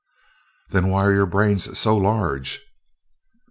"Then 0.69 0.87
why 0.89 1.05
are 1.05 1.13
your 1.13 1.27
brains 1.27 1.77
so 1.77 1.95
large?" 1.95 2.59